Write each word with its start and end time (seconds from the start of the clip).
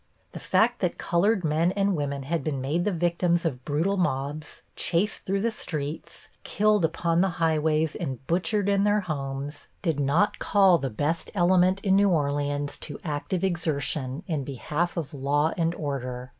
The 0.31 0.39
fact 0.39 0.79
that 0.79 0.97
colored 0.97 1.43
men 1.43 1.71
and 1.73 1.95
women 1.95 2.23
had 2.23 2.43
been 2.43 2.59
made 2.59 2.85
the 2.85 2.91
victims 2.91 3.45
of 3.45 3.63
brutal 3.63 3.97
mobs, 3.97 4.63
chased 4.75 5.25
through 5.27 5.41
the 5.41 5.51
streets, 5.51 6.27
killed 6.43 6.83
upon 6.83 7.21
the 7.21 7.29
highways 7.37 7.95
and 7.95 8.25
butchered 8.25 8.67
in 8.67 8.83
their 8.83 9.01
homes, 9.01 9.67
did 9.83 9.99
not 9.99 10.39
call 10.39 10.79
the 10.79 10.89
best 10.89 11.29
element 11.35 11.81
in 11.81 11.95
New 11.97 12.09
Orleans 12.09 12.79
to 12.79 12.97
active 13.03 13.43
exertion 13.43 14.23
in 14.25 14.43
behalf 14.43 14.97
of 14.97 15.13
law 15.13 15.51
and 15.55 15.75
order. 15.75 16.29